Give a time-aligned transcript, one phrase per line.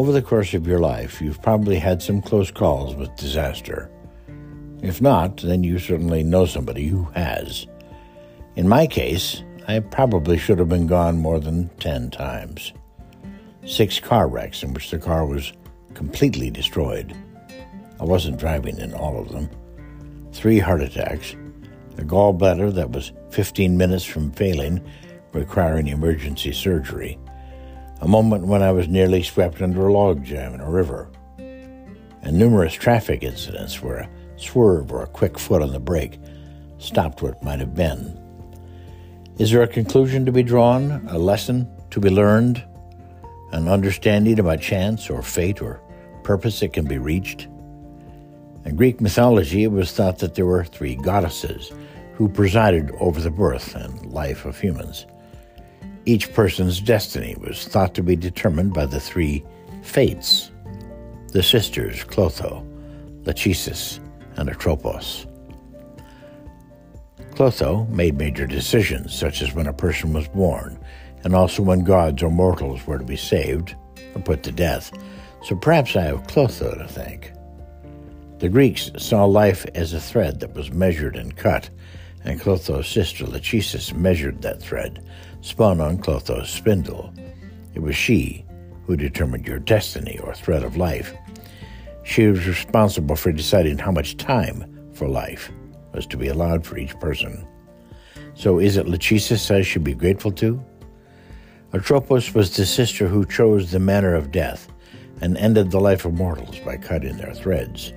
[0.00, 3.90] Over the course of your life, you've probably had some close calls with disaster.
[4.82, 7.66] If not, then you certainly know somebody who has.
[8.56, 12.72] In my case, I probably should have been gone more than 10 times.
[13.66, 15.52] Six car wrecks in which the car was
[15.92, 17.14] completely destroyed.
[18.00, 19.50] I wasn't driving in all of them.
[20.32, 21.34] Three heart attacks,
[21.98, 24.82] a gallbladder that was 15 minutes from failing,
[25.34, 27.18] requiring emergency surgery,
[28.00, 32.38] a moment when I was nearly swept under a log jam in a river, and
[32.38, 36.18] numerous traffic incidents where a swerve or a quick foot on the brake
[36.78, 38.18] stopped what might have been.
[39.38, 42.62] Is there a conclusion to be drawn, a lesson to be learned,
[43.52, 45.80] an understanding about chance or fate or
[46.22, 47.48] purpose that can be reached?
[48.64, 51.72] In Greek mythology, it was thought that there were three goddesses
[52.14, 55.06] who presided over the birth and life of humans.
[56.06, 59.44] Each person's destiny was thought to be determined by the three
[59.82, 60.50] fates
[61.32, 62.66] the sisters Clotho,
[63.22, 64.00] Lachesis,
[64.36, 65.26] and Atropos.
[67.34, 70.78] Clotho made major decisions, such as when a person was born,
[71.22, 73.76] and also when gods or mortals were to be saved
[74.14, 74.90] or put to death,
[75.44, 77.32] so perhaps I have Clotho to thank.
[78.40, 81.70] The Greeks saw life as a thread that was measured and cut,
[82.24, 85.04] and Clotho's sister Lachesis measured that thread,
[85.40, 87.12] spun on Clotho's spindle.
[87.74, 88.44] It was she
[88.86, 91.14] who determined your destiny or thread of life.
[92.02, 95.50] She was responsible for deciding how much time for life
[95.92, 97.46] was to be allowed for each person.
[98.34, 100.62] So is it Lachesis I should be grateful to?
[101.72, 104.68] Atropos was the sister who chose the manner of death
[105.20, 107.92] and ended the life of mortals by cutting their threads.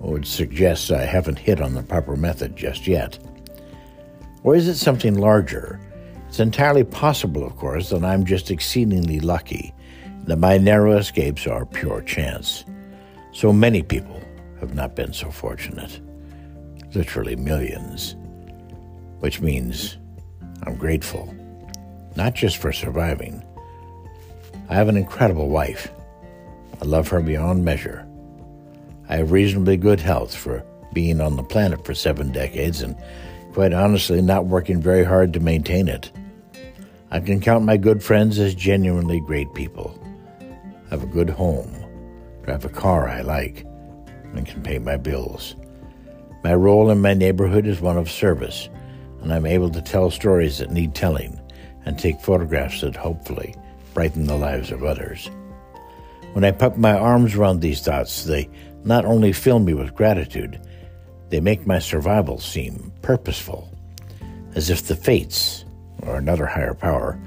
[0.00, 3.18] Would suggest I haven't hit on the proper method just yet.
[4.42, 5.80] Or is it something larger?
[6.30, 9.74] It's entirely possible, of course, that I'm just exceedingly lucky,
[10.26, 12.64] that my narrow escapes are pure chance.
[13.32, 14.22] So many people
[14.60, 16.00] have not been so fortunate.
[16.94, 18.14] Literally millions.
[19.18, 19.98] Which means
[20.62, 21.34] I'm grateful,
[22.14, 23.44] not just for surviving.
[24.68, 25.90] I have an incredible wife.
[26.80, 28.06] I love her beyond measure.
[29.08, 32.96] I have reasonably good health for being on the planet for seven decades and,
[33.52, 36.12] quite honestly, not working very hard to maintain it.
[37.12, 39.98] I can count my good friends as genuinely great people.
[40.40, 41.80] I have a good home
[42.42, 43.64] drive a car I like,
[44.34, 45.54] and can pay my bills.
[46.42, 48.68] My role in my neighborhood is one of service,
[49.20, 51.38] and I'm able to tell stories that need telling
[51.84, 53.54] and take photographs that hopefully
[53.94, 55.30] brighten the lives of others.
[56.32, 58.48] When I put my arms around these thoughts, they
[58.84, 60.60] not only fill me with gratitude,
[61.28, 63.68] they make my survival seem purposeful,
[64.54, 65.64] as if the fates,
[66.06, 67.18] or another higher power,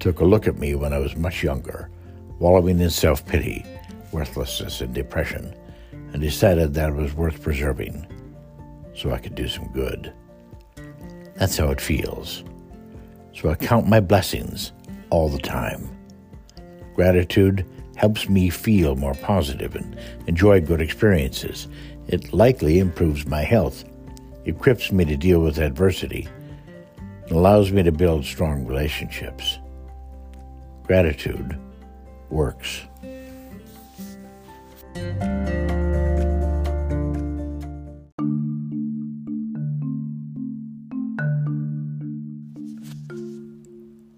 [0.00, 1.90] took a look at me when I was much younger,
[2.38, 3.64] wallowing in self pity
[4.12, 5.54] worthlessness and depression,
[6.12, 8.06] and decided that it was worth preserving
[8.94, 10.12] so I could do some good.
[11.36, 12.42] That's how it feels.
[13.34, 14.72] So I count my blessings
[15.10, 15.88] all the time.
[16.94, 17.64] Gratitude
[17.96, 19.96] helps me feel more positive and
[20.26, 21.68] enjoy good experiences.
[22.08, 23.84] It likely improves my health,
[24.46, 26.26] equips me to deal with adversity,
[27.30, 29.58] allows me to build strong relationships.
[30.84, 31.58] Gratitude
[32.30, 32.82] works.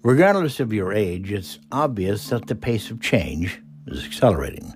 [0.03, 4.73] Regardless of your age, it's obvious that the pace of change is accelerating.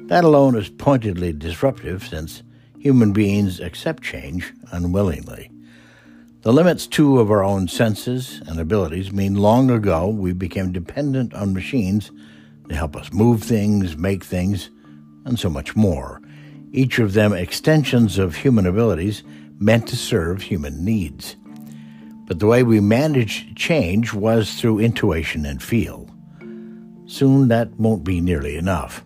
[0.00, 2.42] That alone is pointedly disruptive since
[2.78, 5.50] human beings accept change unwillingly.
[6.44, 11.32] The limits, too, of our own senses and abilities mean long ago we became dependent
[11.32, 12.10] on machines
[12.68, 14.68] to help us move things, make things,
[15.24, 16.20] and so much more,
[16.70, 19.22] each of them extensions of human abilities
[19.58, 21.36] meant to serve human needs.
[22.26, 26.10] But the way we managed change was through intuition and feel.
[27.06, 29.02] Soon that won't be nearly enough.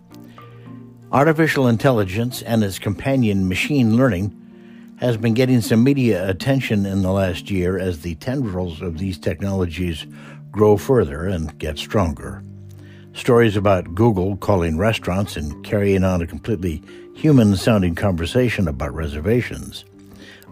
[1.12, 4.34] Artificial intelligence and its companion machine learning
[4.98, 9.16] has been getting some media attention in the last year as the tendrils of these
[9.16, 10.06] technologies
[10.50, 12.42] grow further and get stronger.
[13.12, 16.82] Stories about Google calling restaurants and carrying on a completely
[17.14, 19.84] human sounding conversation about reservations.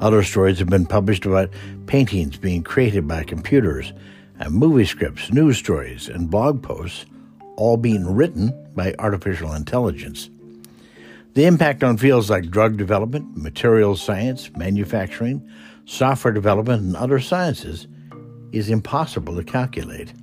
[0.00, 1.50] Other stories have been published about
[1.86, 3.92] paintings being created by computers,
[4.38, 7.06] and movie scripts, news stories, and blog posts
[7.56, 10.28] all being written by artificial intelligence.
[11.36, 15.46] The impact on fields like drug development, materials science, manufacturing,
[15.84, 17.88] software development, and other sciences
[18.52, 20.14] is impossible to calculate.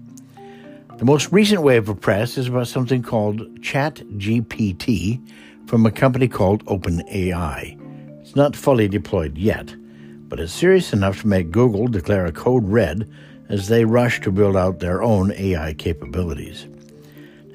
[0.98, 5.22] The most recent wave of press is about something called ChatGPT
[5.68, 7.80] from a company called OpenAI.
[8.22, 9.76] It's not fully deployed yet,
[10.30, 13.08] but it's serious enough to make Google declare a code red
[13.50, 16.68] as they rush to build out their own AI capabilities.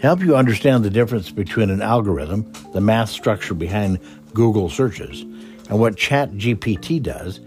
[0.01, 3.99] Help you understand the difference between an algorithm, the math structure behind
[4.33, 5.23] Google searches,
[5.69, 7.41] and what ChatGPT does,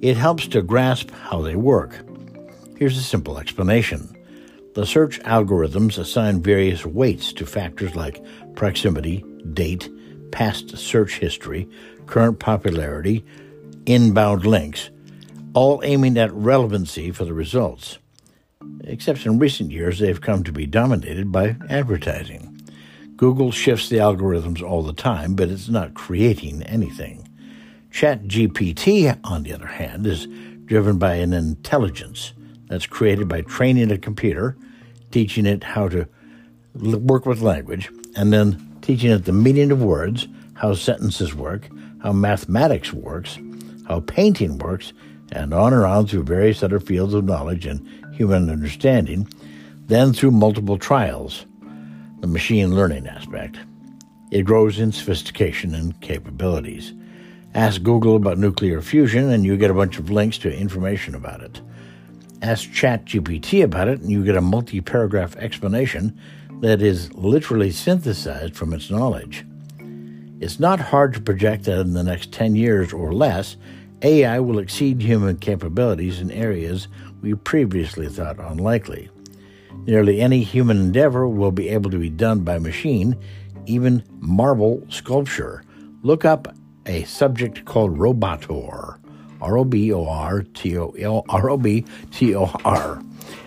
[0.00, 1.94] it helps to grasp how they work.
[2.78, 4.16] Here's a simple explanation.
[4.74, 8.24] The search algorithms assign various weights to factors like
[8.54, 9.22] proximity,
[9.52, 9.90] date,
[10.32, 11.68] past search history,
[12.06, 13.26] current popularity,
[13.84, 14.88] inbound links,
[15.52, 17.98] all aiming at relevancy for the results.
[18.84, 22.60] Except in recent years, they've come to be dominated by advertising.
[23.16, 27.28] Google shifts the algorithms all the time, but it's not creating anything.
[27.92, 30.26] ChatGPT, on the other hand, is
[30.64, 32.32] driven by an intelligence
[32.68, 34.56] that's created by training a computer,
[35.10, 36.08] teaching it how to
[36.74, 41.68] work with language, and then teaching it the meaning of words, how sentences work,
[42.02, 43.38] how mathematics works,
[43.86, 44.92] how painting works,
[45.32, 47.86] and on and on through various other fields of knowledge and
[48.20, 49.26] human understanding,
[49.86, 51.46] then through multiple trials,
[52.20, 53.56] the machine learning aspect.
[54.30, 56.92] It grows in sophistication and capabilities.
[57.54, 61.40] Ask Google about nuclear fusion, and you get a bunch of links to information about
[61.40, 61.62] it.
[62.42, 66.20] Ask ChatGPT about it, and you get a multi paragraph explanation
[66.60, 69.46] that is literally synthesized from its knowledge.
[70.40, 73.56] It's not hard to project that in the next 10 years or less,
[74.02, 76.88] AI will exceed human capabilities in areas
[77.20, 79.10] we previously thought unlikely.
[79.86, 83.16] Nearly any human endeavor will be able to be done by machine,
[83.66, 85.62] even marble sculpture.
[86.02, 86.54] Look up
[86.86, 88.98] a subject called Robotor,
[89.40, 93.02] R O B O R T O L R O B T O R.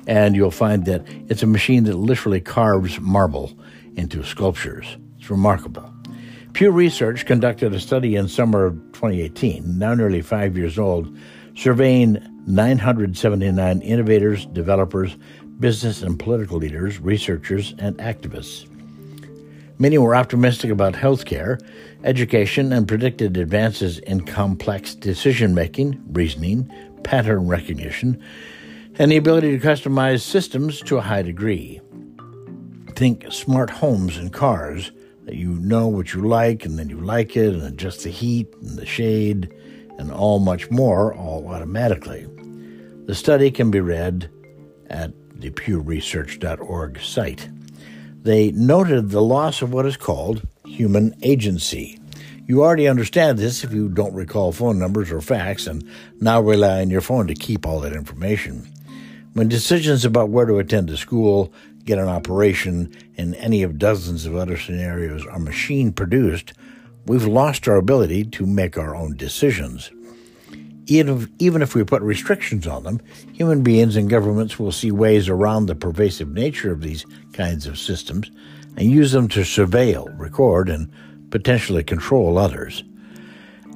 [0.08, 3.54] And you'll find that it's a machine that literally carves marble
[3.96, 4.98] into sculptures.
[5.18, 5.94] It's remarkable.
[6.54, 11.16] Pew Research conducted a study in summer of 2018, now nearly five years old,
[11.56, 15.16] surveying 979 innovators, developers,
[15.60, 18.68] business and political leaders, researchers, and activists.
[19.80, 21.60] Many were optimistic about healthcare,
[22.04, 26.72] education, and predicted advances in complex decision making, reasoning,
[27.04, 28.22] pattern recognition,
[29.00, 31.82] and the ability to customize systems to a high degree.
[32.96, 34.92] Think smart homes and cars
[35.26, 38.54] that you know what you like and then you like it and adjust the heat
[38.62, 39.52] and the shade
[39.98, 42.28] and all much more all automatically.
[43.06, 44.30] The study can be read
[44.90, 47.50] at the pewresearch.org site
[48.24, 52.00] they noted the loss of what is called human agency.
[52.48, 55.88] You already understand this if you don't recall phone numbers or facts and
[56.22, 58.68] now rely on your phone to keep all that information.
[59.34, 61.54] When decisions about where to attend a school,
[61.84, 66.54] get an operation, and any of dozens of other scenarios are machine produced,
[67.06, 69.92] we've lost our ability to make our own decisions.
[70.86, 73.02] Even if, even if we put restrictions on them,
[73.32, 77.80] human beings and governments will see ways around the pervasive nature of these kinds of
[77.80, 78.32] systems
[78.76, 80.92] and use them to surveil, record, and
[81.30, 82.84] potentially control others.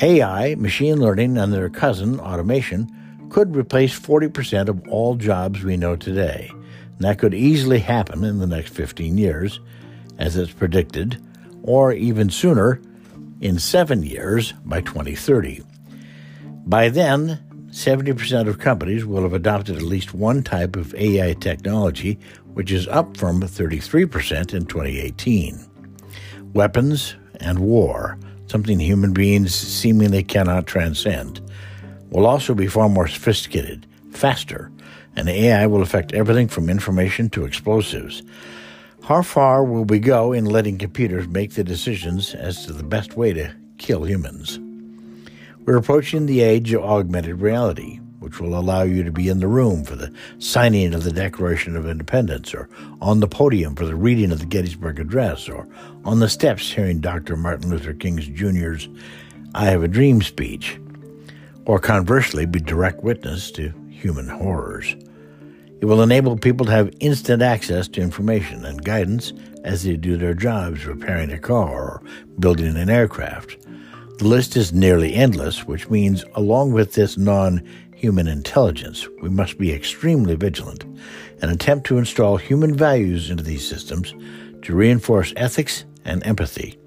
[0.02, 2.92] AI, machine learning, and their cousin, automation,
[3.30, 6.52] could replace 40% of all jobs we know today.
[6.52, 9.60] And that could easily happen in the next 15 years,
[10.18, 11.22] as it's predicted,
[11.64, 12.82] or even sooner,
[13.42, 15.64] in seven years by 2030.
[16.66, 17.40] By then,
[17.70, 22.18] 70% of companies will have adopted at least one type of AI technology,
[22.54, 25.60] which is up from 33% in 2018.
[26.54, 28.18] Weapons and war,
[28.48, 31.42] something human beings seemingly cannot transcend,
[32.10, 34.72] will also be far more sophisticated, faster,
[35.16, 38.24] and AI will affect everything from information to explosives.
[39.08, 43.16] How far will we go in letting computers make the decisions as to the best
[43.16, 44.60] way to kill humans?
[45.60, 49.48] We're approaching the age of augmented reality, which will allow you to be in the
[49.48, 52.68] room for the signing of the Declaration of Independence, or
[53.00, 55.66] on the podium for the reading of the Gettysburg Address, or
[56.04, 57.38] on the steps hearing Dr.
[57.38, 58.90] Martin Luther King Jr.'s
[59.56, 60.82] I Have a Dream speech,
[61.66, 64.98] or conversely, be direct witness to human horrors.
[65.80, 69.32] It will enable people to have instant access to information and guidance
[69.64, 72.04] as they do their jobs repairing a car or
[72.40, 73.58] building an aircraft.
[74.18, 77.62] The list is nearly endless, which means, along with this non
[77.94, 80.84] human intelligence, we must be extremely vigilant
[81.42, 84.16] and attempt to install human values into these systems
[84.64, 86.80] to reinforce ethics and empathy.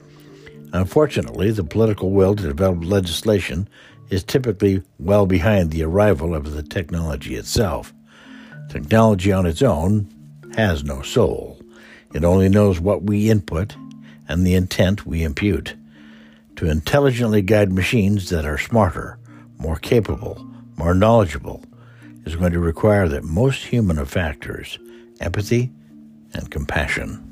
[0.72, 3.68] Unfortunately, the political will to develop legislation
[4.08, 7.92] is typically well behind the arrival of the technology itself.
[8.70, 10.08] Technology on its own
[10.54, 11.60] has no soul.
[12.14, 13.74] It only knows what we input
[14.28, 15.74] and the intent we impute.
[16.54, 19.18] To intelligently guide machines that are smarter,
[19.58, 20.46] more capable,
[20.76, 21.64] more knowledgeable,
[22.24, 24.78] is going to require that most human of factors
[25.20, 25.72] empathy
[26.32, 27.29] and compassion.